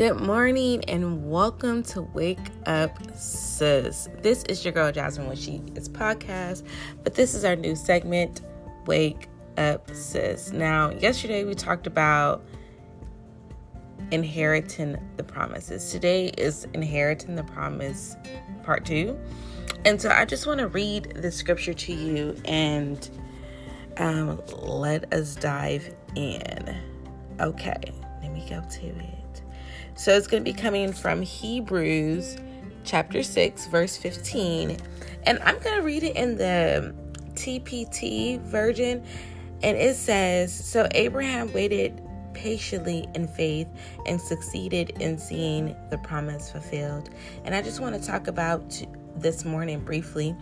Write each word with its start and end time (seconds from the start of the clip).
Good 0.00 0.18
morning 0.18 0.82
and 0.88 1.28
welcome 1.30 1.82
to 1.82 2.00
Wake 2.00 2.38
Up 2.64 2.96
Sis. 3.14 4.08
This 4.22 4.44
is 4.44 4.64
your 4.64 4.72
girl 4.72 4.90
Jasmine 4.90 5.26
when 5.26 5.36
she 5.36 5.60
is 5.74 5.90
podcast, 5.90 6.66
but 7.04 7.14
this 7.14 7.34
is 7.34 7.44
our 7.44 7.54
new 7.54 7.76
segment, 7.76 8.40
Wake 8.86 9.28
Up 9.58 9.94
Sis. 9.94 10.52
Now, 10.52 10.88
yesterday 10.88 11.44
we 11.44 11.54
talked 11.54 11.86
about 11.86 12.42
inheriting 14.10 14.96
the 15.18 15.22
promises. 15.22 15.92
Today 15.92 16.28
is 16.28 16.66
inheriting 16.72 17.36
the 17.36 17.44
promise 17.44 18.16
part 18.62 18.86
two. 18.86 19.20
And 19.84 20.00
so 20.00 20.08
I 20.08 20.24
just 20.24 20.46
want 20.46 20.60
to 20.60 20.68
read 20.68 21.12
the 21.16 21.30
scripture 21.30 21.74
to 21.74 21.92
you 21.92 22.40
and 22.46 23.10
um, 23.98 24.40
let 24.62 25.12
us 25.12 25.36
dive 25.36 25.94
in. 26.16 26.74
Okay, 27.38 27.92
let 28.22 28.32
me 28.32 28.46
go 28.48 28.62
to 28.62 28.86
it. 28.86 29.19
So 29.94 30.16
it's 30.16 30.26
going 30.26 30.44
to 30.44 30.50
be 30.50 30.56
coming 30.56 30.92
from 30.92 31.22
Hebrews 31.22 32.36
chapter 32.84 33.22
6, 33.22 33.66
verse 33.66 33.96
15. 33.96 34.76
And 35.24 35.38
I'm 35.40 35.58
going 35.58 35.76
to 35.76 35.82
read 35.82 36.02
it 36.02 36.16
in 36.16 36.36
the 36.36 36.94
TPT 37.34 38.40
version. 38.40 39.04
And 39.62 39.76
it 39.76 39.96
says 39.96 40.52
So 40.52 40.88
Abraham 40.92 41.52
waited 41.52 42.02
patiently 42.32 43.06
in 43.14 43.28
faith 43.28 43.68
and 44.06 44.20
succeeded 44.20 44.90
in 45.00 45.18
seeing 45.18 45.76
the 45.90 45.98
promise 45.98 46.50
fulfilled. 46.50 47.10
And 47.44 47.54
I 47.54 47.62
just 47.62 47.80
want 47.80 48.00
to 48.00 48.06
talk 48.06 48.28
about 48.28 48.80
this 49.16 49.44
morning 49.44 49.80
briefly 49.80 50.34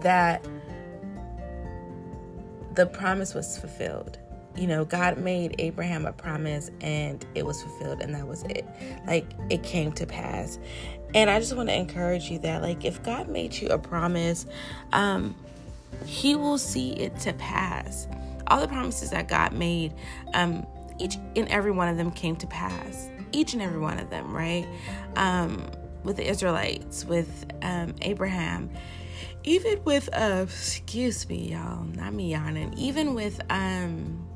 that 0.00 0.46
the 2.74 2.86
promise 2.86 3.34
was 3.34 3.58
fulfilled 3.58 4.18
you 4.58 4.66
know, 4.66 4.84
God 4.84 5.18
made 5.18 5.54
Abraham 5.58 6.04
a 6.04 6.12
promise 6.12 6.70
and 6.80 7.24
it 7.34 7.46
was 7.46 7.62
fulfilled 7.62 8.00
and 8.00 8.14
that 8.14 8.26
was 8.26 8.42
it. 8.44 8.66
Like 9.06 9.26
it 9.50 9.62
came 9.62 9.92
to 9.92 10.06
pass. 10.06 10.58
And 11.14 11.30
I 11.30 11.38
just 11.38 11.56
want 11.56 11.68
to 11.68 11.74
encourage 11.74 12.30
you 12.30 12.38
that 12.40 12.62
like 12.62 12.84
if 12.84 13.02
God 13.02 13.28
made 13.28 13.54
you 13.54 13.68
a 13.68 13.78
promise, 13.78 14.46
um 14.92 15.36
he 16.04 16.34
will 16.34 16.58
see 16.58 16.92
it 16.92 17.18
to 17.20 17.32
pass. 17.34 18.08
All 18.48 18.60
the 18.60 18.68
promises 18.68 19.10
that 19.10 19.28
God 19.28 19.52
made, 19.52 19.94
um 20.34 20.66
each 20.98 21.16
and 21.36 21.48
every 21.48 21.70
one 21.70 21.88
of 21.88 21.96
them 21.96 22.10
came 22.10 22.34
to 22.36 22.46
pass. 22.48 23.08
Each 23.30 23.52
and 23.52 23.62
every 23.62 23.78
one 23.78 23.98
of 23.98 24.10
them, 24.10 24.34
right? 24.34 24.66
Um 25.16 25.64
with 26.02 26.16
the 26.16 26.28
Israelites, 26.28 27.04
with 27.04 27.46
um 27.62 27.94
Abraham, 28.02 28.70
even 29.44 29.82
with 29.84 30.08
uh 30.12 30.44
excuse 30.48 31.28
me 31.28 31.52
y'all 31.52 31.84
not 31.84 32.12
me 32.12 32.32
yawning 32.32 32.74
even 32.76 33.14
with 33.14 33.40
um 33.50 34.28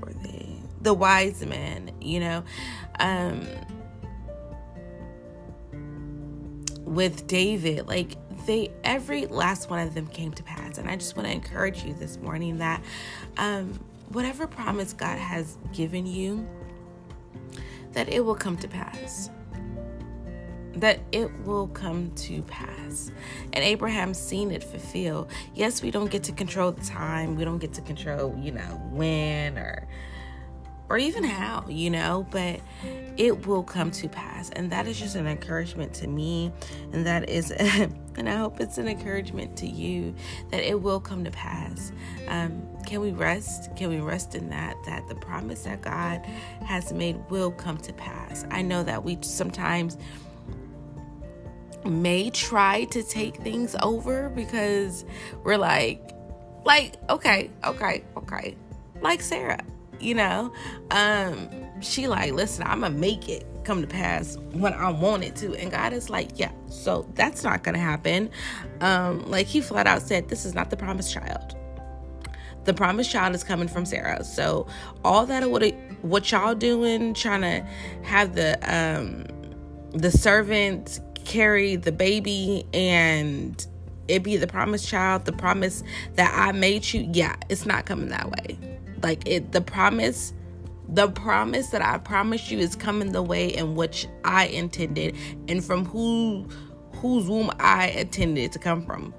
were 0.00 0.12
they? 0.12 0.48
The 0.82 0.94
wise 0.94 1.44
men, 1.44 1.90
you 2.00 2.20
know. 2.20 2.44
Um 2.98 3.46
with 6.84 7.26
David, 7.26 7.88
like 7.88 8.16
they 8.46 8.70
every 8.84 9.26
last 9.26 9.68
one 9.68 9.80
of 9.80 9.94
them 9.94 10.06
came 10.06 10.32
to 10.32 10.42
pass. 10.42 10.78
And 10.78 10.88
I 10.88 10.96
just 10.96 11.16
want 11.16 11.28
to 11.28 11.34
encourage 11.34 11.84
you 11.84 11.94
this 11.94 12.18
morning 12.18 12.58
that 12.58 12.82
um 13.38 13.78
whatever 14.10 14.46
promise 14.46 14.92
God 14.92 15.18
has 15.18 15.58
given 15.72 16.06
you, 16.06 16.46
that 17.92 18.08
it 18.08 18.24
will 18.24 18.36
come 18.36 18.56
to 18.58 18.68
pass 18.68 19.30
that 20.76 21.00
it 21.12 21.30
will 21.40 21.68
come 21.68 22.10
to 22.14 22.42
pass. 22.42 23.10
And 23.52 23.64
Abraham's 23.64 24.18
seen 24.18 24.50
it 24.50 24.62
fulfill. 24.62 25.28
Yes, 25.54 25.82
we 25.82 25.90
don't 25.90 26.10
get 26.10 26.22
to 26.24 26.32
control 26.32 26.72
the 26.72 26.84
time. 26.84 27.36
We 27.36 27.44
don't 27.44 27.58
get 27.58 27.72
to 27.74 27.80
control, 27.82 28.36
you 28.38 28.52
know, 28.52 28.80
when 28.92 29.58
or 29.58 29.86
or 30.88 30.98
even 30.98 31.24
how, 31.24 31.64
you 31.68 31.90
know, 31.90 32.26
but 32.30 32.60
it 33.16 33.46
will 33.46 33.62
come 33.62 33.90
to 33.90 34.08
pass. 34.08 34.50
And 34.50 34.70
that 34.70 34.86
is 34.86 34.98
just 34.98 35.16
an 35.16 35.26
encouragement 35.26 35.92
to 35.94 36.06
me. 36.06 36.52
And 36.92 37.04
that 37.06 37.28
is, 37.28 37.50
and 37.50 38.28
I 38.28 38.36
hope 38.36 38.60
it's 38.60 38.78
an 38.78 38.86
encouragement 38.86 39.56
to 39.58 39.66
you 39.66 40.14
that 40.50 40.62
it 40.62 40.80
will 40.80 41.00
come 41.00 41.24
to 41.24 41.30
pass. 41.30 41.90
Um, 42.28 42.62
can 42.86 43.00
we 43.00 43.10
rest? 43.10 43.74
Can 43.74 43.88
we 43.88 43.98
rest 43.98 44.36
in 44.36 44.48
that? 44.50 44.76
That 44.86 45.08
the 45.08 45.16
promise 45.16 45.64
that 45.64 45.82
God 45.82 46.24
has 46.64 46.92
made 46.92 47.18
will 47.30 47.50
come 47.50 47.78
to 47.78 47.92
pass. 47.92 48.44
I 48.50 48.62
know 48.62 48.84
that 48.84 49.02
we 49.02 49.18
sometimes 49.22 49.98
may 51.84 52.30
try 52.30 52.84
to 52.84 53.02
take 53.02 53.36
things 53.36 53.76
over 53.82 54.28
because 54.30 55.04
we're 55.44 55.56
like 55.56 56.10
like 56.64 56.94
okay 57.10 57.50
okay 57.64 58.04
okay. 58.16 58.56
Like 59.00 59.20
sarah 59.20 59.64
you 60.00 60.14
know? 60.14 60.52
Um 60.90 61.48
she 61.80 62.06
like 62.06 62.32
listen 62.32 62.64
i'm 62.64 62.80
gonna 62.80 62.94
make 62.94 63.28
it 63.28 63.46
come 63.64 63.82
to 63.82 63.86
pass 63.86 64.38
when 64.52 64.72
i 64.72 64.90
want 64.90 65.24
it 65.24 65.36
to. 65.36 65.54
And 65.54 65.70
god 65.70 65.92
is 65.92 66.08
like 66.08 66.38
yeah 66.38 66.52
so 66.68 67.06
that's 67.14 67.44
not 67.44 67.62
gonna 67.62 67.78
happen. 67.78 68.30
Um 68.80 69.30
like 69.30 69.46
he 69.46 69.60
flat 69.60 69.86
out 69.86 70.02
said 70.02 70.28
this 70.28 70.44
is 70.44 70.54
not 70.54 70.70
the 70.70 70.76
promised 70.76 71.12
child. 71.12 71.56
The 72.64 72.74
promised 72.74 73.10
child 73.10 73.34
is 73.34 73.44
coming 73.44 73.68
from 73.68 73.84
sarah. 73.84 74.24
So 74.24 74.66
all 75.04 75.26
that 75.26 75.48
what 75.50 75.64
what 76.02 76.30
y'all 76.30 76.54
doing 76.54 77.14
trying 77.14 77.42
to 77.42 77.66
have 78.02 78.34
the 78.34 78.58
um 78.62 79.24
the 79.92 80.10
servant 80.10 81.00
carry 81.26 81.76
the 81.76 81.92
baby 81.92 82.64
and 82.72 83.66
it 84.08 84.22
be 84.22 84.36
the 84.36 84.46
promised 84.46 84.88
child, 84.88 85.24
the 85.24 85.32
promise 85.32 85.82
that 86.14 86.32
I 86.34 86.52
made 86.52 86.92
you, 86.92 87.08
yeah, 87.12 87.36
it's 87.48 87.66
not 87.66 87.84
coming 87.84 88.08
that 88.08 88.30
way. 88.30 88.58
Like 89.02 89.26
it 89.26 89.52
the 89.52 89.60
promise 89.60 90.32
the 90.88 91.08
promise 91.08 91.70
that 91.70 91.82
I 91.82 91.98
promised 91.98 92.50
you 92.50 92.58
is 92.58 92.76
coming 92.76 93.10
the 93.10 93.22
way 93.22 93.48
in 93.48 93.74
which 93.74 94.06
I 94.24 94.46
intended 94.46 95.16
and 95.48 95.62
from 95.64 95.84
who 95.84 96.48
whose 96.92 97.28
womb 97.28 97.50
I 97.58 97.88
intended 97.88 98.52
to 98.52 98.58
come 98.58 98.82
from. 98.82 99.12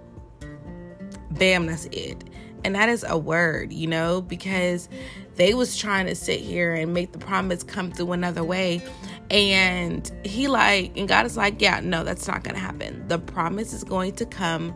Bam, 1.32 1.68
that's 1.68 1.86
it. 1.92 2.24
And 2.64 2.74
that 2.74 2.90
is 2.90 3.06
a 3.08 3.18
word, 3.18 3.72
you 3.72 3.86
know, 3.86 4.22
because 4.22 4.90
they 5.36 5.54
was 5.54 5.78
trying 5.78 6.08
to 6.08 6.16
sit 6.16 6.40
here 6.40 6.74
and 6.74 6.94
make 6.94 7.12
the 7.12 7.20
promise 7.20 7.64
come 7.64 7.92
through 7.92 8.14
another 8.14 8.44
way 8.44 8.82
and 9.30 10.10
he 10.24 10.48
like, 10.48 10.98
and 10.98 11.08
God 11.08 11.26
is 11.26 11.36
like, 11.36 11.62
yeah, 11.62 11.80
no, 11.82 12.04
that's 12.04 12.28
not 12.28 12.44
to 12.56 12.62
happen. 12.62 13.08
The 13.08 13.20
promise 13.20 13.74
is 13.74 13.84
going 13.84 14.14
to 14.16 14.26
come 14.26 14.76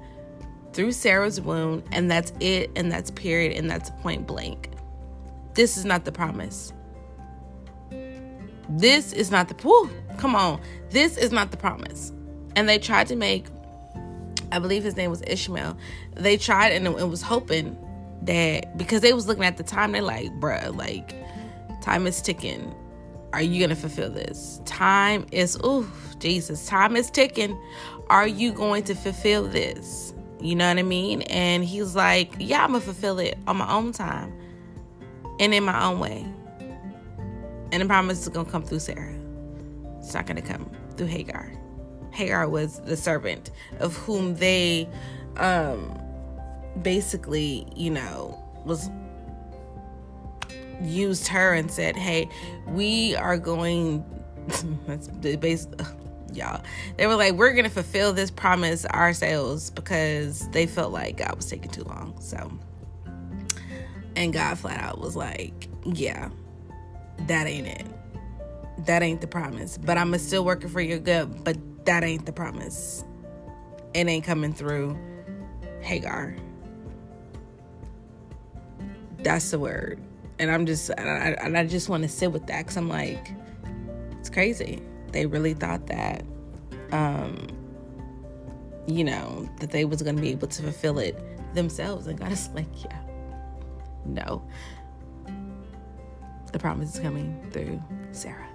through 0.73 0.91
Sarah's 0.91 1.39
womb, 1.39 1.83
and 1.91 2.09
that's 2.09 2.33
it, 2.39 2.71
and 2.75 2.91
that's 2.91 3.11
period, 3.11 3.57
and 3.57 3.69
that's 3.69 3.89
point 4.01 4.27
blank. 4.27 4.69
This 5.53 5.77
is 5.77 5.85
not 5.85 6.05
the 6.05 6.11
promise. 6.11 6.73
This 8.69 9.11
is 9.11 9.31
not 9.31 9.49
the, 9.49 9.55
whew, 9.55 9.89
come 10.17 10.35
on. 10.35 10.61
This 10.89 11.17
is 11.17 11.31
not 11.31 11.51
the 11.51 11.57
promise. 11.57 12.13
And 12.55 12.69
they 12.69 12.79
tried 12.79 13.07
to 13.07 13.15
make, 13.15 13.47
I 14.51 14.59
believe 14.59 14.83
his 14.83 14.95
name 14.95 15.09
was 15.09 15.21
Ishmael. 15.27 15.77
They 16.15 16.37
tried 16.37 16.71
and 16.71 16.87
it 16.87 17.09
was 17.09 17.21
hoping 17.21 17.77
that 18.23 18.77
because 18.77 19.01
they 19.01 19.11
was 19.11 19.27
looking 19.27 19.43
at 19.43 19.57
the 19.57 19.63
time, 19.63 19.91
they're 19.91 20.01
like, 20.01 20.31
bruh, 20.39 20.75
like, 20.75 21.15
time 21.81 22.07
is 22.07 22.21
ticking 22.21 22.73
are 23.33 23.41
you 23.41 23.59
going 23.59 23.69
to 23.69 23.75
fulfill 23.75 24.09
this? 24.09 24.61
Time 24.65 25.25
is, 25.31 25.57
oh, 25.63 25.89
Jesus, 26.19 26.65
time 26.67 26.95
is 26.95 27.09
ticking. 27.09 27.57
Are 28.09 28.27
you 28.27 28.51
going 28.51 28.83
to 28.83 28.95
fulfill 28.95 29.47
this? 29.47 30.13
You 30.39 30.55
know 30.55 30.67
what 30.67 30.79
I 30.79 30.83
mean? 30.83 31.21
And 31.23 31.63
he's 31.63 31.95
like, 31.95 32.33
yeah, 32.39 32.63
I'm 32.63 32.71
going 32.71 32.81
to 32.81 32.85
fulfill 32.85 33.19
it 33.19 33.37
on 33.47 33.57
my 33.57 33.71
own 33.71 33.91
time 33.91 34.33
and 35.39 35.53
in 35.53 35.63
my 35.63 35.85
own 35.85 35.99
way. 35.99 36.25
And 37.71 37.81
the 37.81 37.85
promise 37.85 38.21
is 38.21 38.29
going 38.29 38.45
to 38.45 38.51
come 38.51 38.63
through 38.63 38.79
Sarah. 38.79 39.15
It's 39.99 40.13
not 40.13 40.25
going 40.25 40.41
to 40.41 40.41
come 40.41 40.69
through 40.97 41.07
Hagar. 41.07 41.51
Hagar 42.11 42.49
was 42.49 42.81
the 42.81 42.97
servant 42.97 43.51
of 43.79 43.95
whom 43.95 44.35
they 44.35 44.89
um 45.37 45.97
basically, 46.81 47.67
you 47.75 47.89
know, 47.89 48.37
was 48.65 48.89
used 50.83 51.27
her 51.27 51.53
and 51.53 51.71
said, 51.71 51.95
"Hey, 51.95 52.29
we 52.67 53.15
are 53.15 53.37
going." 53.37 54.03
that's 54.87 55.07
basically 55.07 55.85
y'all. 56.33 56.63
They 56.97 57.07
were 57.07 57.15
like, 57.15 57.33
"We're 57.33 57.53
gonna 57.53 57.69
fulfill 57.69 58.13
this 58.13 58.31
promise 58.31 58.85
ourselves" 58.85 59.69
because 59.69 60.49
they 60.49 60.65
felt 60.65 60.91
like 60.91 61.17
God 61.17 61.35
was 61.35 61.45
taking 61.45 61.71
too 61.71 61.83
long. 61.83 62.15
So, 62.19 62.51
and 64.15 64.33
God 64.33 64.57
flat 64.57 64.81
out 64.81 64.99
was 64.99 65.15
like, 65.15 65.67
"Yeah, 65.85 66.29
that 67.27 67.47
ain't 67.47 67.67
it. 67.67 67.85
That 68.85 69.03
ain't 69.03 69.21
the 69.21 69.27
promise. 69.27 69.77
But 69.77 69.97
I'm 69.97 70.17
still 70.17 70.43
working 70.43 70.69
for 70.69 70.81
your 70.81 70.99
good. 70.99 71.43
But 71.43 71.57
that 71.85 72.03
ain't 72.03 72.25
the 72.25 72.33
promise. 72.33 73.03
It 73.93 74.07
ain't 74.07 74.25
coming 74.25 74.53
through 74.53 74.97
Hagar." 75.81 76.35
That's 79.23 79.51
the 79.51 79.59
word 79.59 80.01
and 80.41 80.51
I'm 80.51 80.65
just 80.65 80.89
and 80.89 81.07
I, 81.07 81.29
and 81.43 81.55
I 81.55 81.65
just 81.65 81.87
want 81.87 82.01
to 82.01 82.09
sit 82.09 82.31
with 82.31 82.47
that 82.47 82.63
because 82.63 82.75
I'm 82.75 82.89
like, 82.89 83.31
it's 84.19 84.29
crazy. 84.29 84.81
They 85.11 85.27
really 85.27 85.53
thought 85.53 85.85
that, 85.87 86.23
um, 86.91 87.47
you 88.87 89.03
know, 89.03 89.47
that 89.59 89.69
they 89.69 89.85
was 89.85 90.01
gonna 90.01 90.19
be 90.19 90.29
able 90.29 90.47
to 90.47 90.63
fulfill 90.63 90.97
it 90.97 91.15
themselves, 91.53 92.07
and 92.07 92.19
God 92.19 92.31
is 92.31 92.49
like, 92.55 92.65
yeah, 92.83 92.99
no. 94.03 94.43
the 96.51 96.59
promise 96.59 96.95
is 96.95 96.99
coming 96.99 97.39
through 97.51 97.79
Sarah, 98.11 98.49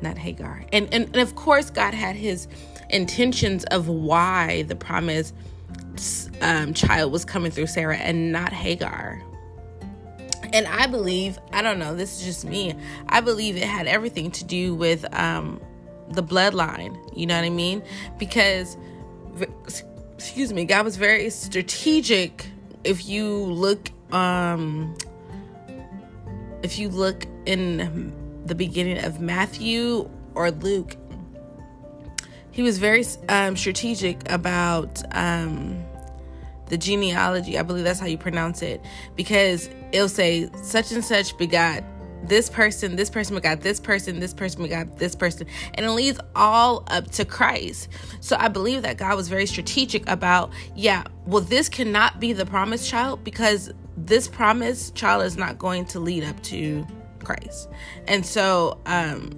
not 0.00 0.16
Hagar. 0.16 0.64
And, 0.72 0.86
and, 0.94 1.06
and 1.06 1.16
of 1.16 1.34
course, 1.34 1.70
God 1.70 1.92
had 1.92 2.14
his 2.14 2.46
intentions 2.88 3.64
of 3.64 3.88
why 3.88 4.62
the 4.62 4.76
promise 4.76 5.32
um, 6.40 6.72
child 6.72 7.10
was 7.10 7.24
coming 7.24 7.50
through 7.50 7.66
Sarah 7.66 7.96
and 7.96 8.30
not 8.30 8.52
Hagar. 8.52 9.20
And 10.56 10.66
I 10.68 10.86
believe, 10.86 11.38
I 11.52 11.60
don't 11.60 11.78
know, 11.78 11.94
this 11.94 12.18
is 12.18 12.24
just 12.24 12.46
me. 12.46 12.74
I 13.10 13.20
believe 13.20 13.58
it 13.58 13.64
had 13.64 13.86
everything 13.86 14.30
to 14.30 14.44
do 14.44 14.74
with 14.74 15.04
um, 15.14 15.60
the 16.08 16.22
bloodline. 16.22 16.96
You 17.14 17.26
know 17.26 17.36
what 17.36 17.44
I 17.44 17.50
mean? 17.50 17.82
Because, 18.18 18.78
excuse 20.14 20.54
me, 20.54 20.64
God 20.64 20.86
was 20.86 20.96
very 20.96 21.28
strategic. 21.28 22.46
If 22.84 23.06
you 23.06 23.28
look, 23.34 23.90
um, 24.14 24.96
if 26.62 26.78
you 26.78 26.88
look 26.88 27.26
in 27.44 28.14
the 28.46 28.54
beginning 28.54 29.04
of 29.04 29.20
Matthew 29.20 30.08
or 30.34 30.50
Luke, 30.52 30.96
he 32.50 32.62
was 32.62 32.78
very 32.78 33.04
um, 33.28 33.58
strategic 33.58 34.32
about 34.32 35.02
um, 35.14 35.84
the 36.66 36.76
genealogy. 36.76 37.58
I 37.58 37.62
believe 37.62 37.84
that's 37.84 38.00
how 38.00 38.06
you 38.06 38.18
pronounce 38.18 38.62
it 38.62 38.80
because 39.14 39.68
it'll 39.92 40.08
say 40.08 40.50
such 40.62 40.92
and 40.92 41.04
such 41.04 41.36
begot 41.38 41.82
this 42.24 42.50
person, 42.50 42.96
this 42.96 43.10
person 43.10 43.36
begot 43.36 43.60
this 43.60 43.78
person, 43.78 44.20
this 44.20 44.34
person 44.34 44.62
begot 44.62 44.96
this 44.96 45.14
person, 45.14 45.46
and 45.74 45.86
it 45.86 45.90
leads 45.90 46.18
all 46.34 46.84
up 46.88 47.10
to 47.12 47.24
Christ. 47.24 47.88
So 48.20 48.36
I 48.38 48.48
believe 48.48 48.82
that 48.82 48.96
God 48.96 49.16
was 49.16 49.28
very 49.28 49.46
strategic 49.46 50.08
about, 50.08 50.50
yeah, 50.74 51.04
well, 51.26 51.42
this 51.42 51.68
cannot 51.68 52.18
be 52.20 52.32
the 52.32 52.46
promised 52.46 52.88
child 52.88 53.22
because 53.22 53.72
this 53.96 54.28
promised 54.28 54.94
child 54.94 55.24
is 55.24 55.36
not 55.36 55.58
going 55.58 55.84
to 55.86 56.00
lead 56.00 56.24
up 56.24 56.42
to 56.44 56.86
Christ. 57.26 57.68
And 58.06 58.24
so 58.24 58.80
um 58.86 59.30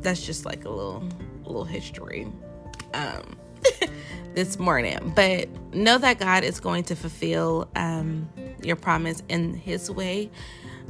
that's 0.00 0.24
just 0.24 0.44
like 0.44 0.64
a 0.64 0.70
little 0.70 1.08
little 1.44 1.64
history. 1.64 2.26
Um 2.94 3.36
this 4.36 4.58
morning. 4.58 5.12
But 5.16 5.48
know 5.74 5.98
that 5.98 6.20
God 6.20 6.44
is 6.44 6.60
going 6.60 6.84
to 6.84 6.94
fulfill 6.94 7.68
um, 7.74 8.28
your 8.62 8.76
promise 8.76 9.22
in 9.28 9.54
His 9.54 9.90
way. 9.90 10.30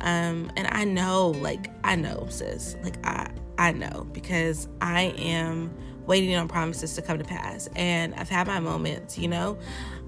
Um, 0.03 0.51
and 0.57 0.67
I 0.71 0.85
know, 0.85 1.29
like, 1.29 1.71
I 1.85 1.95
know, 1.95 2.27
sis. 2.29 2.77
Like, 2.83 3.05
I, 3.07 3.31
I 3.57 3.73
know 3.73 4.07
because 4.13 4.69
I 4.83 5.15
am 5.17 5.75
waiting 6.07 6.35
on 6.35 6.49
promises 6.49 6.95
to 6.97 7.03
come 7.03 7.19
to 7.19 7.25
pass. 7.25 7.69
And 7.77 8.15
I've 8.17 8.29
had 8.29 8.49
my 8.49 8.61
moments, 8.61 9.17
you 9.17 9.29
know, 9.29 9.59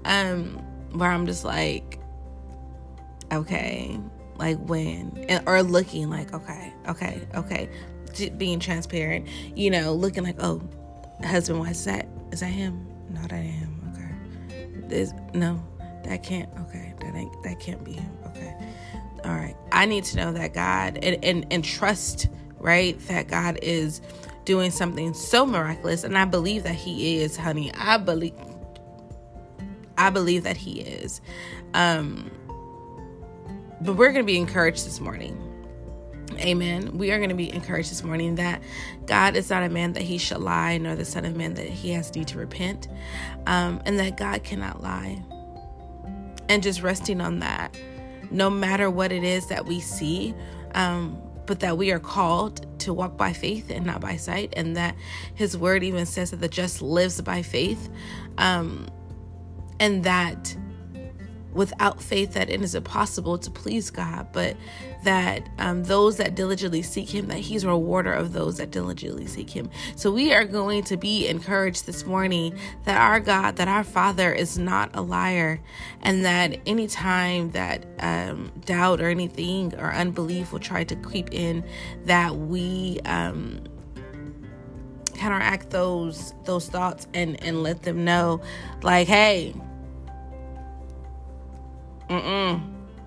um, 0.05 0.57
where 0.91 1.09
I'm 1.09 1.25
just 1.25 1.45
like, 1.45 1.97
okay, 3.31 3.99
like 4.37 4.57
when, 4.57 5.25
and, 5.29 5.47
or 5.47 5.63
looking 5.63 6.09
like, 6.09 6.33
okay, 6.33 6.73
okay, 6.89 7.27
okay, 7.35 7.69
being 8.37 8.59
transparent, 8.59 9.27
you 9.55 9.71
know, 9.71 9.93
looking 9.93 10.23
like, 10.23 10.35
oh, 10.39 10.61
husband, 11.23 11.59
why 11.59 11.69
is 11.69 11.85
that? 11.85 12.05
Is 12.31 12.41
that 12.41 12.47
him? 12.47 12.88
No, 13.09 13.21
that 13.21 13.33
ain't 13.33 13.53
him. 13.53 13.93
Okay. 13.93 14.69
This 14.87 15.13
no, 15.33 15.63
that 16.03 16.23
can't. 16.23 16.49
Okay, 16.61 16.93
that 16.99 17.15
ain't 17.15 17.43
that 17.43 17.59
can't 17.59 17.83
be 17.83 17.93
him. 17.93 18.11
Okay. 18.27 18.55
All 19.25 19.31
right. 19.31 19.55
I 19.71 19.85
need 19.85 20.03
to 20.05 20.17
know 20.17 20.33
that 20.33 20.53
God 20.53 20.99
and 21.01 21.23
and, 21.23 21.45
and 21.51 21.63
trust 21.63 22.27
right 22.57 22.99
that 23.07 23.27
God 23.27 23.59
is 23.61 24.01
doing 24.45 24.71
something 24.71 25.13
so 25.13 25.45
miraculous, 25.45 26.03
and 26.03 26.17
I 26.17 26.25
believe 26.25 26.63
that 26.63 26.75
He 26.75 27.17
is, 27.17 27.37
honey. 27.37 27.71
I 27.75 27.97
believe. 27.97 28.33
I 29.97 30.09
believe 30.09 30.43
that 30.43 30.57
He 30.57 30.81
is. 30.81 31.21
Um, 31.73 32.31
but 33.81 33.93
we're 33.93 34.11
going 34.11 34.25
to 34.25 34.27
be 34.27 34.37
encouraged 34.37 34.85
this 34.85 34.99
morning 34.99 35.48
Amen. 36.39 36.97
We 36.97 37.11
are 37.11 37.17
going 37.17 37.29
to 37.29 37.35
be 37.35 37.53
encouraged 37.53 37.91
this 37.91 38.03
morning 38.03 38.35
that 38.35 38.61
God 39.05 39.35
is 39.35 39.49
not 39.49 39.63
a 39.63 39.69
man 39.69 39.93
that 39.93 40.03
he 40.03 40.17
shall 40.17 40.39
lie, 40.39 40.77
nor 40.77 40.95
the 40.95 41.05
Son 41.05 41.25
of 41.25 41.35
Man 41.35 41.55
that 41.55 41.67
he 41.67 41.91
has 41.91 42.15
need 42.15 42.27
to 42.29 42.37
repent, 42.37 42.87
um, 43.45 43.81
and 43.85 43.99
that 43.99 44.17
God 44.17 44.43
cannot 44.43 44.81
lie. 44.81 45.21
And 46.47 46.63
just 46.63 46.81
resting 46.81 47.21
on 47.21 47.39
that, 47.39 47.77
no 48.31 48.49
matter 48.49 48.89
what 48.89 49.11
it 49.11 49.23
is 49.23 49.47
that 49.47 49.65
we 49.65 49.79
see, 49.79 50.33
um, 50.75 51.21
but 51.45 51.59
that 51.59 51.77
we 51.77 51.91
are 51.91 51.99
called 51.99 52.65
to 52.79 52.93
walk 52.93 53.17
by 53.17 53.33
faith 53.33 53.69
and 53.69 53.85
not 53.85 53.99
by 53.99 54.15
sight, 54.15 54.53
and 54.55 54.77
that 54.77 54.95
his 55.35 55.57
word 55.57 55.83
even 55.83 56.05
says 56.05 56.31
that 56.31 56.37
the 56.37 56.47
just 56.47 56.81
lives 56.81 57.19
by 57.21 57.41
faith, 57.41 57.89
um, 58.37 58.87
and 59.79 60.03
that 60.05 60.55
without 61.53 62.01
faith 62.01 62.33
that 62.33 62.49
it 62.49 62.61
is 62.61 62.75
impossible 62.75 63.37
to 63.37 63.49
please 63.49 63.89
God, 63.89 64.27
but 64.31 64.55
that 65.03 65.47
um, 65.57 65.83
those 65.83 66.17
that 66.17 66.35
diligently 66.35 66.81
seek 66.81 67.09
Him, 67.09 67.27
that 67.27 67.39
He's 67.39 67.63
a 67.63 67.69
rewarder 67.69 68.13
of 68.13 68.33
those 68.33 68.57
that 68.57 68.71
diligently 68.71 69.25
seek 69.25 69.49
Him. 69.49 69.69
So 69.95 70.11
we 70.11 70.33
are 70.33 70.45
going 70.45 70.83
to 70.85 70.97
be 70.97 71.27
encouraged 71.27 71.85
this 71.85 72.05
morning 72.05 72.57
that 72.85 72.99
our 72.99 73.19
God, 73.19 73.55
that 73.55 73.67
our 73.67 73.83
Father 73.83 74.31
is 74.31 74.57
not 74.57 74.91
a 74.93 75.01
liar, 75.01 75.59
and 76.01 76.23
that 76.25 76.59
anytime 76.65 77.51
that 77.51 77.85
um, 77.99 78.51
doubt 78.65 79.01
or 79.01 79.09
anything 79.09 79.73
or 79.75 79.91
unbelief 79.91 80.51
will 80.51 80.59
try 80.59 80.83
to 80.83 80.95
creep 80.97 81.29
in, 81.33 81.63
that 82.05 82.35
we 82.35 82.99
um, 83.05 83.63
counteract 85.15 85.71
those 85.71 86.33
those 86.45 86.69
thoughts 86.69 87.07
and 87.13 87.41
and 87.43 87.63
let 87.63 87.81
them 87.83 88.05
know, 88.05 88.41
like, 88.83 89.07
hey 89.07 89.55
Mm-mm. 92.09 92.61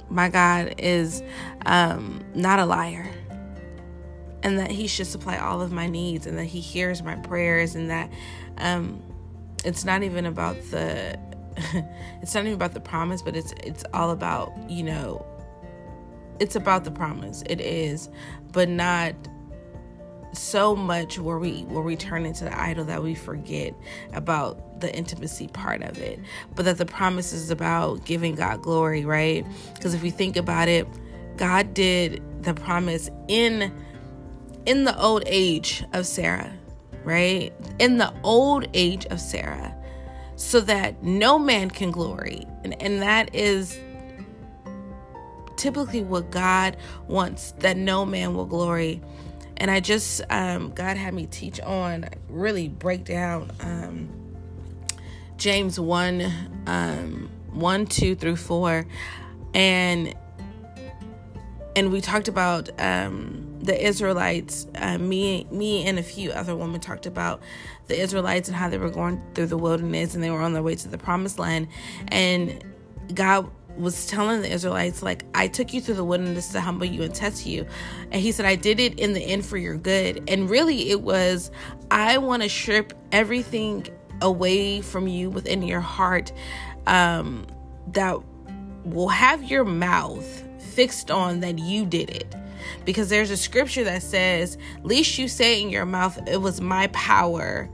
My 0.09 0.29
God 0.29 0.75
is 0.79 1.23
um, 1.67 2.23
not 2.35 2.59
a 2.59 2.65
liar. 2.65 3.09
And 4.43 4.59
that 4.59 4.71
He 4.71 4.87
should 4.87 5.07
supply 5.07 5.37
all 5.37 5.61
of 5.61 5.73
my 5.73 5.87
needs 5.87 6.27
and 6.27 6.37
that 6.39 6.45
He 6.47 6.61
hears 6.61 7.03
my 7.03 7.17
prayers 7.17 7.75
and 7.75 7.91
that 7.91 8.11
um, 8.59 9.03
it's 9.65 9.85
not 9.85 10.03
even 10.03 10.27
about 10.27 10.57
the. 10.71 11.19
it's 12.23 12.35
not 12.35 12.41
even 12.41 12.55
about 12.55 12.75
the 12.75 12.81
promise, 12.81 13.23
but 13.23 13.37
it's 13.37 13.53
it's 13.63 13.85
all 13.93 14.11
about 14.11 14.53
you 14.69 14.83
know. 14.83 15.25
It's 16.41 16.57
about 16.57 16.85
the 16.85 16.91
promise. 16.91 17.45
It 17.47 17.61
is, 17.61 18.09
but 18.51 18.69
not 18.69 19.15
so 20.33 20.75
much 20.75 21.19
where 21.19 21.39
we 21.39 21.63
where 21.65 21.83
we 21.83 21.97
turn 21.97 22.25
into 22.25 22.45
the 22.45 22.61
idol 22.61 22.85
that 22.85 23.03
we 23.03 23.15
forget 23.15 23.75
about 24.13 24.81
the 24.81 24.95
intimacy 24.95 25.49
part 25.49 25.83
of 25.83 25.99
it. 25.99 26.19
But 26.55 26.65
that 26.65 26.79
the 26.79 26.87
promise 26.87 27.33
is 27.33 27.51
about 27.51 28.05
giving 28.05 28.35
god 28.35 28.63
glory 28.63 29.05
right? 29.05 29.47
Because 29.75 29.95
if 29.95 30.03
we 30.03 30.11
think 30.11 30.37
about 30.37 30.69
it 30.69 30.87
god 31.37 31.75
did 31.75 32.23
the 32.43 32.55
promise 32.55 33.09
in 33.29 33.73
in 34.67 34.85
the 34.85 34.99
old 35.01 35.23
age 35.27 35.85
of 35.93 36.07
sarah 36.07 36.53
right? 37.05 37.53
In 37.79 37.99
the 37.99 38.13
old 38.23 38.69
age 38.75 39.07
of 39.07 39.21
sarah 39.21 39.75
so 40.37 40.61
that 40.61 41.03
no 41.03 41.39
man 41.39 41.71
can 41.71 41.91
glory. 41.91 42.47
And, 42.65 42.81
and 42.83 43.01
that 43.03 43.35
is 43.35 43.79
typically 45.57 46.03
what 46.03 46.31
god 46.31 46.77
wants 47.07 47.53
that 47.59 47.77
no 47.77 48.05
man 48.05 48.35
will 48.35 48.47
glory 48.47 49.01
and 49.57 49.71
I 49.71 49.81
just 49.81 50.23
um, 50.31 50.73
God 50.73 50.97
had 50.97 51.15
me 51.15 51.27
teach 51.27 51.61
on 51.61 52.09
really 52.29 52.69
break 52.69 53.05
down 53.05 53.51
um, 53.61 54.09
James 55.37 55.79
one 55.79 56.33
um, 56.67 57.31
one 57.51 57.87
two 57.87 58.15
through 58.15 58.37
four, 58.37 58.87
and 59.55 60.15
and 61.75 61.93
we 61.93 62.01
talked 62.01 62.29
about 62.29 62.69
um, 62.81 63.59
the 63.61 63.87
Israelites. 63.87 64.67
Uh, 64.75 64.99
me 64.99 65.47
me 65.51 65.87
and 65.87 65.99
a 65.99 66.03
few 66.03 66.31
other 66.33 66.57
women 66.57 66.81
talked 66.81 67.07
about 67.07 67.43
the 67.89 68.01
Israelites 68.01 68.49
and 68.49 68.57
how 68.57 68.69
they 68.69 68.79
were 68.79 68.91
going 68.91 69.21
through 69.35 69.47
the 69.47 69.59
wilderness 69.59 70.15
and 70.15 70.23
they 70.23 70.31
were 70.31 70.41
on 70.41 70.53
their 70.53 70.63
way 70.63 70.75
to 70.75 70.89
the 70.89 70.99
promised 70.99 71.39
land, 71.39 71.69
and 72.09 72.65
God 73.15 73.51
was 73.77 74.07
telling 74.07 74.43
the 74.43 74.51
Israelites, 74.51 75.03
like, 75.03 75.25
I 75.35 75.49
took 75.49 75.73
you 75.73 75.81
through 75.81 75.95
the 75.95 76.05
wilderness 76.05 76.49
to 76.53 76.61
humble 76.61 76.87
you 76.87 77.03
and 77.03 77.15
test 77.15 77.47
you. 77.47 77.67
And 78.11 78.21
he 78.21 78.33
said, 78.33 78.47
I 78.47 78.57
did 78.57 78.81
it 78.81 78.99
in 78.99 79.13
the 79.13 79.21
end 79.21 79.47
for 79.47 79.57
your 79.57 79.77
good. 79.77 80.23
And 80.29 80.49
really, 80.49 80.91
it 80.91 81.01
was, 81.01 81.51
I 81.91 82.19
want 82.19 82.43
to 82.43 82.49
strip 82.49 82.93
everything 83.13 83.87
away 84.21 84.81
from 84.81 85.09
you 85.09 85.31
within 85.31 85.63
your 85.63 85.81
heart 85.81 86.33
um, 86.87 87.47
that 87.93 88.19
will 88.85 89.09
have 89.09 89.43
your 89.45 89.65
mouth 89.65 90.45
fixed 90.59 91.11
on 91.11 91.41
that 91.41 91.59
you 91.59 91.87
did 91.87 92.11
it. 92.11 92.35
Because 92.85 93.09
there's 93.09 93.31
a 93.31 93.37
scripture 93.37 93.85
that 93.85 94.03
says, 94.03 94.57
Least 94.83 95.19
you 95.19 95.29
say 95.29 95.61
in 95.61 95.71
your 95.71 95.85
mouth, 95.85 96.19
it 96.29 96.41
was 96.41 96.61
my 96.61 96.87
power, 96.89 97.69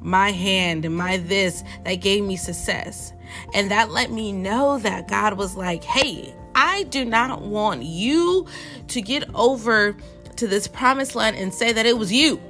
my 0.00 0.30
hand, 0.30 0.84
and 0.84 0.96
my 0.96 1.18
this 1.18 1.62
that 1.84 1.96
gave 1.96 2.24
me 2.24 2.36
success. 2.36 3.12
And 3.54 3.70
that 3.70 3.90
let 3.90 4.10
me 4.10 4.32
know 4.32 4.78
that 4.78 5.08
God 5.08 5.34
was 5.34 5.56
like, 5.56 5.84
hey, 5.84 6.34
I 6.54 6.84
do 6.84 7.04
not 7.04 7.42
want 7.42 7.84
you 7.84 8.46
to 8.88 9.00
get 9.00 9.24
over 9.34 9.96
to 10.36 10.46
this 10.46 10.66
promised 10.66 11.14
land 11.14 11.36
and 11.36 11.52
say 11.52 11.72
that 11.72 11.86
it 11.86 11.96
was 11.96 12.12
you. 12.12 12.40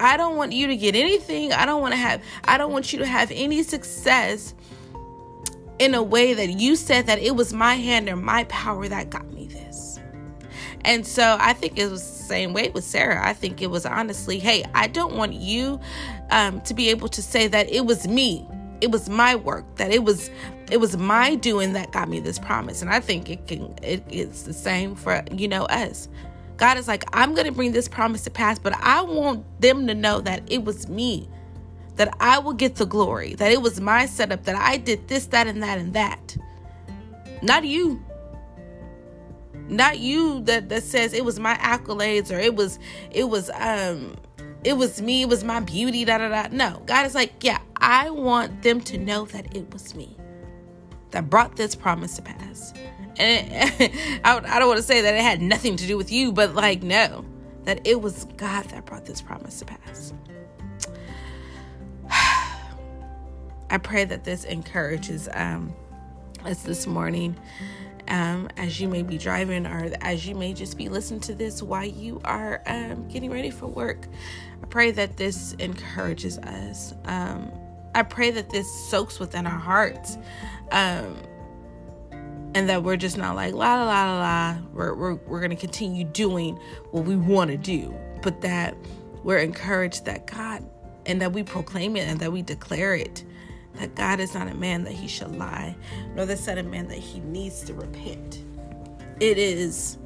I 0.00 0.16
don't 0.16 0.36
want 0.36 0.52
you 0.52 0.68
to 0.68 0.76
get 0.76 0.94
anything. 0.94 1.52
I 1.52 1.66
don't 1.66 1.80
want 1.80 1.92
to 1.92 1.98
have, 1.98 2.22
I 2.44 2.56
don't 2.56 2.72
want 2.72 2.92
you 2.92 3.00
to 3.00 3.06
have 3.06 3.30
any 3.32 3.62
success 3.62 4.54
in 5.78 5.94
a 5.94 6.02
way 6.02 6.34
that 6.34 6.48
you 6.50 6.76
said 6.76 7.06
that 7.06 7.18
it 7.18 7.34
was 7.34 7.52
my 7.52 7.74
hand 7.74 8.08
or 8.08 8.16
my 8.16 8.44
power 8.44 8.88
that 8.88 9.10
got 9.10 9.30
me 9.32 9.46
this. 9.46 9.87
And 10.84 11.06
so 11.06 11.36
I 11.40 11.52
think 11.52 11.78
it 11.78 11.90
was 11.90 12.02
the 12.02 12.24
same 12.24 12.52
way 12.52 12.70
with 12.70 12.84
Sarah. 12.84 13.26
I 13.26 13.32
think 13.32 13.60
it 13.60 13.68
was 13.68 13.84
honestly, 13.84 14.38
hey, 14.38 14.64
I 14.74 14.86
don't 14.86 15.14
want 15.14 15.34
you 15.34 15.80
um, 16.30 16.60
to 16.62 16.74
be 16.74 16.88
able 16.90 17.08
to 17.08 17.22
say 17.22 17.48
that 17.48 17.70
it 17.70 17.86
was 17.86 18.06
me. 18.06 18.46
It 18.80 18.90
was 18.90 19.08
my 19.08 19.34
work, 19.34 19.64
that 19.76 19.90
it 19.90 20.04
was 20.04 20.30
it 20.70 20.78
was 20.78 20.96
my 20.96 21.34
doing 21.34 21.72
that 21.72 21.92
got 21.92 22.08
me 22.08 22.20
this 22.20 22.38
promise. 22.38 22.82
And 22.82 22.90
I 22.90 23.00
think 23.00 23.28
it 23.28 23.46
can 23.46 23.74
it, 23.82 24.04
it's 24.08 24.42
the 24.42 24.52
same 24.52 24.94
for 24.94 25.24
you 25.32 25.48
know 25.48 25.64
us. 25.64 26.08
God 26.56 26.76
is 26.76 26.88
like, 26.88 27.04
I'm 27.12 27.34
gonna 27.34 27.52
bring 27.52 27.72
this 27.72 27.88
promise 27.88 28.22
to 28.24 28.30
pass, 28.30 28.58
but 28.58 28.74
I 28.74 29.02
want 29.02 29.44
them 29.60 29.86
to 29.86 29.94
know 29.94 30.20
that 30.20 30.42
it 30.50 30.64
was 30.64 30.88
me 30.88 31.28
that 31.98 32.16
I 32.20 32.38
will 32.38 32.52
get 32.52 32.76
the 32.76 32.86
glory, 32.86 33.34
that 33.34 33.52
it 33.52 33.60
was 33.60 33.80
my 33.80 34.06
setup, 34.06 34.44
that 34.44 34.56
I 34.56 34.76
did 34.76 35.08
this, 35.08 35.26
that, 35.26 35.46
and 35.46 35.62
that, 35.62 35.78
and 35.78 35.92
that. 35.94 36.36
Not 37.42 37.64
you. 37.64 38.02
Not 39.68 39.98
you 39.98 40.40
that, 40.42 40.68
that 40.70 40.82
says 40.82 41.12
it 41.12 41.24
was 41.24 41.38
my 41.38 41.54
accolades 41.56 42.34
or 42.34 42.38
it 42.38 42.54
was 42.56 42.78
it 43.10 43.24
was 43.28 43.50
um 43.50 44.16
it 44.64 44.76
was 44.76 45.00
me, 45.00 45.22
it 45.22 45.28
was 45.28 45.44
my 45.44 45.60
beauty, 45.60 46.04
da 46.04 46.18
da 46.18 46.28
da. 46.28 46.48
No. 46.50 46.82
God 46.86 47.06
is 47.06 47.14
like, 47.14 47.44
yeah, 47.44 47.58
I 47.76 48.10
want 48.10 48.62
them 48.62 48.80
to 48.82 48.98
know 48.98 49.24
that 49.26 49.54
it 49.56 49.72
was 49.72 49.94
me 49.94 50.16
that 51.10 51.30
brought 51.30 51.56
this 51.56 51.74
promise 51.74 52.16
to 52.16 52.22
pass. 52.22 52.74
And 53.16 53.48
it, 53.80 54.20
I, 54.24 54.36
I 54.36 54.58
don't 54.58 54.68
want 54.68 54.78
to 54.78 54.82
say 54.82 55.00
that 55.02 55.14
it 55.14 55.22
had 55.22 55.40
nothing 55.40 55.76
to 55.76 55.86
do 55.86 55.96
with 55.96 56.10
you, 56.10 56.32
but 56.32 56.54
like, 56.54 56.82
no, 56.82 57.24
that 57.64 57.80
it 57.86 58.00
was 58.00 58.24
God 58.36 58.64
that 58.66 58.84
brought 58.84 59.04
this 59.04 59.22
promise 59.22 59.58
to 59.60 59.64
pass. 59.64 60.12
I 63.70 63.78
pray 63.78 64.04
that 64.04 64.24
this 64.24 64.44
encourages 64.44 65.28
um, 65.32 65.74
us 66.44 66.62
this 66.62 66.86
morning 66.86 67.36
um, 68.08 68.48
as 68.56 68.80
you 68.80 68.88
may 68.88 69.02
be 69.02 69.18
driving 69.18 69.66
or 69.66 69.90
as 70.00 70.26
you 70.26 70.34
may 70.34 70.52
just 70.52 70.76
be 70.76 70.88
listening 70.88 71.20
to 71.20 71.34
this 71.34 71.62
while 71.62 71.84
you 71.84 72.20
are 72.24 72.62
um, 72.66 73.06
getting 73.08 73.30
ready 73.30 73.50
for 73.50 73.66
work. 73.66 74.06
I 74.62 74.66
pray 74.66 74.90
that 74.92 75.16
this 75.16 75.52
encourages 75.54 76.38
us. 76.38 76.94
Um, 77.04 77.50
I 77.94 78.02
pray 78.02 78.30
that 78.30 78.50
this 78.50 78.70
soaks 78.88 79.18
within 79.18 79.46
our 79.46 79.58
hearts. 79.58 80.18
Um, 80.72 81.16
and 82.54 82.68
that 82.68 82.82
we're 82.82 82.96
just 82.96 83.18
not 83.18 83.36
like 83.36 83.52
la 83.52 83.74
la 83.76 83.84
la 83.84 84.18
la. 84.18 84.58
We're, 84.72 84.94
we're, 84.94 85.14
we're 85.14 85.40
going 85.40 85.50
to 85.50 85.56
continue 85.56 86.04
doing 86.04 86.56
what 86.90 87.04
we 87.04 87.14
want 87.14 87.50
to 87.50 87.56
do, 87.56 87.94
but 88.22 88.40
that 88.40 88.74
we're 89.22 89.38
encouraged 89.38 90.06
that 90.06 90.26
God 90.26 90.64
and 91.06 91.20
that 91.20 91.32
we 91.32 91.42
proclaim 91.42 91.96
it 91.96 92.08
and 92.08 92.18
that 92.20 92.32
we 92.32 92.42
declare 92.42 92.94
it 92.94 93.24
that 93.78 93.94
God 93.94 94.20
is 94.20 94.34
not 94.34 94.48
a 94.48 94.54
man 94.54 94.84
that 94.84 94.92
he 94.92 95.08
shall 95.08 95.28
lie, 95.28 95.76
nor 96.14 96.26
the 96.26 96.36
son 96.36 96.58
of 96.58 96.66
man 96.66 96.88
that 96.88 96.98
he 96.98 97.20
needs 97.20 97.62
to 97.62 97.74
repent. 97.74 98.44
It 99.20 99.38
is 99.38 99.98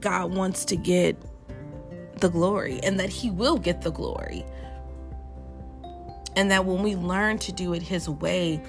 God 0.00 0.34
wants 0.34 0.64
to 0.66 0.76
get 0.76 1.16
the 2.20 2.28
glory 2.28 2.80
and 2.82 2.98
that 3.00 3.08
he 3.08 3.30
will 3.30 3.58
get 3.58 3.82
the 3.82 3.90
glory. 3.90 4.44
And 6.34 6.50
that 6.50 6.64
when 6.64 6.82
we 6.82 6.96
learn 6.96 7.38
to 7.38 7.52
do 7.52 7.74
it 7.74 7.82
his 7.82 8.08
way 8.08 8.62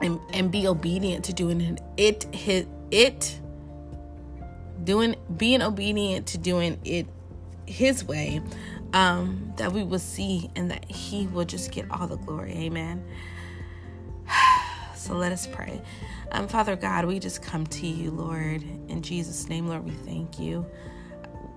and, 0.00 0.18
and 0.32 0.50
be 0.50 0.66
obedient 0.66 1.24
to 1.26 1.32
doing 1.32 1.78
it 1.96 2.24
his 2.34 2.66
it 2.90 3.40
doing 4.84 5.14
being 5.36 5.62
obedient 5.62 6.26
to 6.26 6.38
doing 6.38 6.78
it 6.84 7.06
his 7.66 8.04
way 8.04 8.42
um, 8.92 9.52
that 9.56 9.72
we 9.72 9.82
will 9.82 9.98
see 9.98 10.50
and 10.56 10.70
that 10.70 10.90
He 10.90 11.26
will 11.26 11.44
just 11.44 11.70
get 11.70 11.90
all 11.90 12.06
the 12.06 12.16
glory. 12.16 12.52
Amen. 12.52 13.04
So 14.94 15.14
let 15.14 15.32
us 15.32 15.48
pray. 15.48 15.82
Um, 16.30 16.46
Father 16.46 16.76
God, 16.76 17.06
we 17.06 17.18
just 17.18 17.42
come 17.42 17.66
to 17.66 17.88
you, 17.88 18.12
Lord. 18.12 18.62
In 18.88 19.02
Jesus' 19.02 19.48
name, 19.48 19.66
Lord, 19.66 19.84
we 19.84 19.90
thank 19.90 20.38
you 20.38 20.64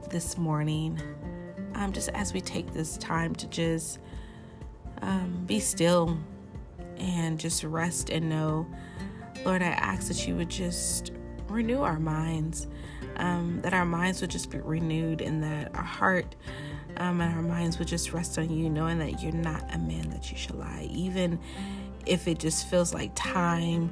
this 0.10 0.36
morning. 0.36 1.00
Um, 1.75 1.94
just 1.94 2.10
as 2.10 2.34
we 2.34 2.42
take 2.42 2.74
this 2.74 2.98
time 2.98 3.36
to 3.36 3.48
just 3.48 4.00
um, 5.04 5.44
be 5.46 5.60
still 5.60 6.18
and 6.98 7.39
just 7.39 7.63
rest 7.63 8.10
and 8.10 8.30
know, 8.30 8.65
Lord, 9.46 9.62
I 9.62 9.68
ask 9.68 10.08
that 10.08 10.27
you 10.27 10.36
would 10.38 10.50
just 10.50 11.12
renew 11.48 11.82
our 11.82 12.00
minds, 12.00 12.65
um, 13.18 13.60
that 13.62 13.74
our 13.74 13.86
minds 13.86 14.22
would 14.22 14.32
just 14.32 14.50
be 14.50 14.58
renewed 14.58 15.22
and 15.22 15.44
that 15.44 15.75
our 15.75 15.84
heart 15.84 16.36
um, 16.98 17.22
and 17.22 17.34
our 17.34 17.42
minds 17.42 17.80
would 17.80 17.88
just 17.88 18.14
rest 18.14 18.38
on 18.38 18.50
you, 18.50 18.70
knowing 18.70 19.00
that 19.00 19.22
you're 19.22 19.32
not 19.32 19.64
a 19.74 19.78
man 19.78 20.10
that 20.10 20.32
you 20.32 20.38
shall 20.38 20.58
lie. 20.58 20.88
Even 20.92 21.40
if 22.06 22.28
it 22.28 22.40
just 22.40 22.68
feels 22.70 22.94
like 22.94 23.12
time 23.16 23.92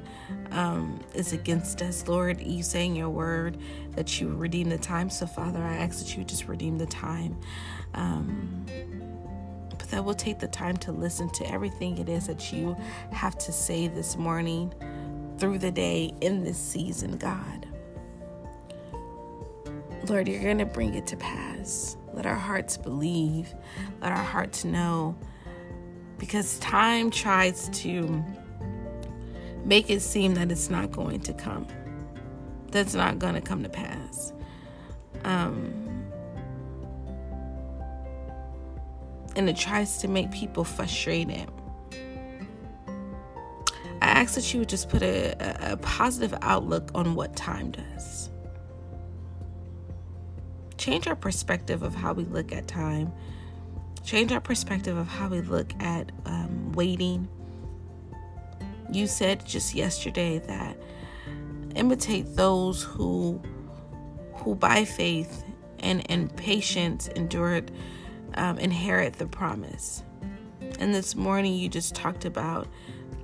um, 0.52 1.00
is 1.14 1.32
against 1.32 1.82
us, 1.82 2.06
Lord, 2.06 2.40
you 2.40 2.62
say 2.62 2.86
in 2.86 2.94
your 2.94 3.10
word 3.10 3.58
that 3.92 4.20
you 4.20 4.34
redeem 4.34 4.68
the 4.68 4.78
time. 4.78 5.10
So, 5.10 5.26
Father, 5.26 5.60
I 5.60 5.76
ask 5.76 5.98
that 5.98 6.16
you 6.16 6.24
just 6.24 6.46
redeem 6.48 6.78
the 6.78 6.86
time. 6.86 7.36
Um, 7.94 8.64
but 9.70 9.88
that 9.90 10.04
we'll 10.04 10.14
take 10.14 10.38
the 10.38 10.48
time 10.48 10.76
to 10.78 10.92
listen 10.92 11.28
to 11.30 11.50
everything 11.50 11.98
it 11.98 12.08
is 12.08 12.26
that 12.26 12.52
you 12.52 12.76
have 13.10 13.36
to 13.38 13.52
say 13.52 13.88
this 13.88 14.16
morning 14.16 14.72
through 15.38 15.58
the 15.58 15.70
day 15.70 16.12
in 16.20 16.44
this 16.44 16.58
season, 16.58 17.16
God. 17.18 17.66
Lord, 20.08 20.28
you're 20.28 20.42
going 20.42 20.58
to 20.58 20.66
bring 20.66 20.94
it 20.94 21.06
to 21.08 21.16
pass. 21.16 21.96
Let 22.14 22.26
our 22.26 22.36
hearts 22.36 22.76
believe. 22.76 23.52
Let 24.00 24.12
our 24.12 24.22
hearts 24.22 24.64
know. 24.64 25.16
Because 26.18 26.58
time 26.60 27.10
tries 27.10 27.68
to 27.80 28.24
make 29.64 29.90
it 29.90 30.00
seem 30.00 30.34
that 30.34 30.52
it's 30.52 30.70
not 30.70 30.92
going 30.92 31.20
to 31.20 31.32
come, 31.32 31.66
that's 32.70 32.94
not 32.94 33.18
going 33.18 33.34
to 33.34 33.40
come 33.40 33.62
to 33.62 33.68
pass. 33.68 34.32
Um, 35.24 35.72
and 39.34 39.48
it 39.48 39.56
tries 39.56 39.98
to 39.98 40.08
make 40.08 40.30
people 40.30 40.62
frustrated. 40.64 41.50
I 44.00 44.06
ask 44.06 44.34
that 44.34 44.52
you 44.52 44.60
would 44.60 44.68
just 44.68 44.88
put 44.88 45.02
a, 45.02 45.34
a, 45.40 45.72
a 45.72 45.76
positive 45.78 46.34
outlook 46.42 46.90
on 46.94 47.14
what 47.16 47.34
time 47.34 47.72
does 47.72 48.30
change 50.84 51.06
our 51.06 51.16
perspective 51.16 51.82
of 51.82 51.94
how 51.94 52.12
we 52.12 52.24
look 52.24 52.52
at 52.52 52.68
time, 52.68 53.10
change 54.04 54.30
our 54.32 54.40
perspective 54.40 54.98
of 54.98 55.08
how 55.08 55.28
we 55.28 55.40
look 55.40 55.72
at 55.82 56.12
um, 56.26 56.72
waiting. 56.72 57.26
You 58.92 59.06
said 59.06 59.46
just 59.46 59.74
yesterday 59.74 60.40
that 60.40 60.76
imitate 61.74 62.36
those 62.36 62.82
who 62.82 63.40
who 64.34 64.54
by 64.54 64.84
faith 64.84 65.42
and, 65.78 66.08
and 66.10 66.34
patience 66.36 67.08
endured 67.08 67.70
um, 68.34 68.58
inherit 68.58 69.14
the 69.14 69.26
promise. 69.26 70.02
And 70.78 70.94
this 70.94 71.14
morning 71.14 71.54
you 71.54 71.70
just 71.70 71.94
talked 71.94 72.26
about 72.26 72.68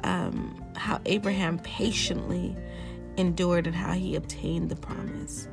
um, 0.03 0.65
how 0.77 0.99
Abraham 1.05 1.59
patiently 1.59 2.57
endured 3.19 3.67
and 3.67 3.77
how 3.77 3.93
he 3.93 4.17
obtained 4.17 4.71
the 4.71 4.77
promise. 4.77 5.47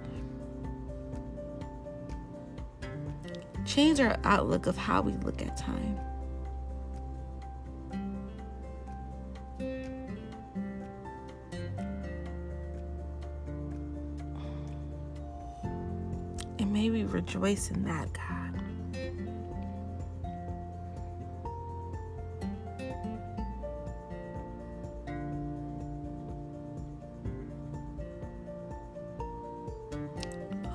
Change 3.67 3.99
our 3.99 4.17
outlook 4.23 4.65
of 4.65 4.77
how 4.77 5.01
we 5.01 5.11
look 5.17 5.41
at 5.41 5.57
time. 5.57 5.99
And 16.59 16.73
may 16.73 16.89
we 16.89 17.03
rejoice 17.03 17.69
in 17.69 17.83
that, 17.83 18.07
God. 18.13 18.23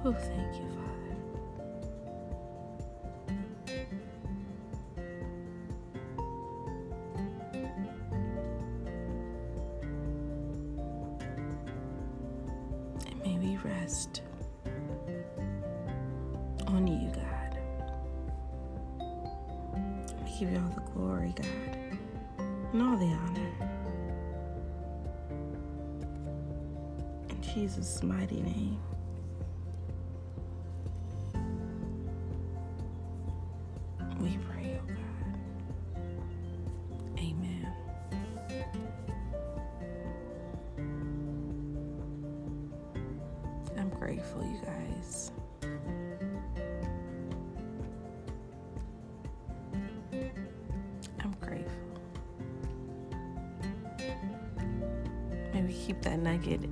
Oh, 0.04 0.12
thank 0.12 0.56
you, 0.56 0.68
Father. 0.68 0.81
Jesus' 27.54 28.02
mighty 28.02 28.40
name. 28.40 28.80
We 34.18 34.38
pray, 34.50 34.80
oh 34.80 34.87
God. 34.87 35.99
Amen. 37.18 37.68
I'm 43.76 43.90
grateful, 43.90 44.42
you 44.44 44.59
guys. 44.64 45.32
I'm 51.21 51.32
grateful. 51.38 51.71
Maybe 55.52 55.75
keep 55.75 56.00
that 56.02 56.18
nugget 56.18 56.62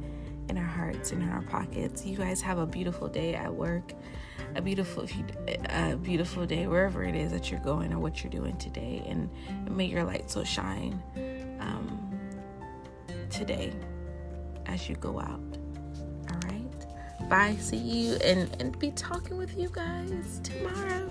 in 0.51 0.59
our 0.59 0.65
hearts 0.65 1.13
and 1.13 1.23
in 1.23 1.29
our 1.31 1.43
pockets. 1.43 2.05
You 2.05 2.17
guys 2.17 2.43
have 2.43 2.59
a 2.59 2.67
beautiful 2.67 3.09
day 3.09 3.35
at 3.35 3.53
work, 3.55 3.93
a 4.57 4.61
beautiful, 4.61 5.07
a 5.71 5.97
beautiful 5.97 6.45
day 6.45 6.67
wherever 6.67 7.03
it 7.05 7.15
is 7.15 7.31
that 7.33 7.51
you're 7.51 7.61
going 7.61 7.93
or 7.93 7.99
what 7.99 8.23
you're 8.23 8.33
doing 8.33 8.57
today, 8.59 9.03
and 9.07 9.31
may 9.71 9.87
your 9.87 10.05
light 10.05 10.31
so 10.31 10.45
shine 10.45 11.01
um, 11.61 12.19
today 13.31 13.73
as 14.67 14.89
you 14.89 14.97
go 14.97 15.21
out. 15.21 15.41
All 16.31 16.41
right. 16.51 17.29
Bye. 17.29 17.57
See 17.61 17.77
you 17.77 18.15
and 18.17 18.55
and 18.61 18.79
be 18.79 18.91
talking 18.91 19.37
with 19.37 19.57
you 19.57 19.71
guys 19.73 20.41
tomorrow. 20.43 21.09